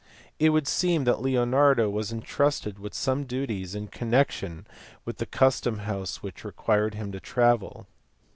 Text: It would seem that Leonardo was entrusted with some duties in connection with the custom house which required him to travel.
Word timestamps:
It 0.39 0.49
would 0.49 0.67
seem 0.67 1.03
that 1.03 1.21
Leonardo 1.21 1.87
was 1.87 2.11
entrusted 2.11 2.79
with 2.79 2.95
some 2.95 3.23
duties 3.25 3.75
in 3.75 3.87
connection 3.89 4.65
with 5.05 5.17
the 5.17 5.27
custom 5.27 5.77
house 5.77 6.23
which 6.23 6.43
required 6.43 6.95
him 6.95 7.11
to 7.11 7.19
travel. 7.19 7.85